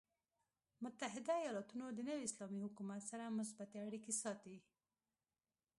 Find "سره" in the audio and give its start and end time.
3.11-3.35